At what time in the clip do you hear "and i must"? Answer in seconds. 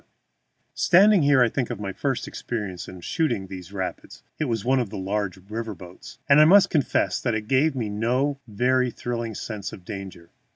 6.27-6.71